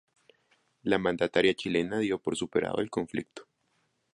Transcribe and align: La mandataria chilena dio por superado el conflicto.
La 0.81 0.97
mandataria 0.97 1.53
chilena 1.53 1.99
dio 1.99 2.17
por 2.17 2.35
superado 2.35 2.79
el 2.79 2.89
conflicto. 2.89 3.47